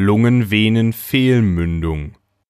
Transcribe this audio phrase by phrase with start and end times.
[0.00, 2.12] Lungenvenenfehlmündung.